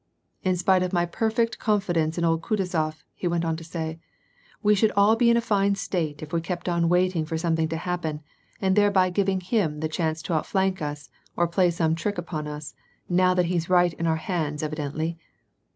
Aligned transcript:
"In 0.41 0.55
spite 0.57 0.81
of 0.81 0.91
my 0.93 1.05
perfect 1.05 1.59
confidence 1.59 2.17
in 2.17 2.25
old 2.25 2.41
Kutuzof," 2.41 3.03
he 3.13 3.27
went 3.27 3.45
on 3.45 3.55
to 3.57 3.63
say," 3.63 3.99
we 4.63 4.73
should 4.73 4.91
all 4.97 5.15
be 5.15 5.29
in 5.29 5.37
a 5.37 5.41
fine 5.41 5.75
state 5.75 6.23
if 6.23 6.33
we 6.33 6.41
kept 6.41 6.67
on 6.67 6.89
waiting 6.89 7.23
for 7.23 7.37
something 7.37 7.67
to 7.69 7.75
happ>en, 7.75 8.21
and 8.59 8.75
thereby 8.75 9.11
giving 9.11 9.41
him 9.41 9.79
the 9.79 9.87
chance 9.87 10.23
to 10.23 10.33
outflank 10.33 10.81
us 10.81 11.11
or 11.35 11.47
play 11.47 11.69
some 11.69 11.93
trick 11.93 12.17
upon 12.17 12.47
us, 12.47 12.73
now 13.09 13.35
when 13.35 13.45
he's 13.45 13.69
right 13.69 13.93
in 13.93 14.07
our 14.07 14.15
hands 14.15 14.63
evidently. 14.63 15.19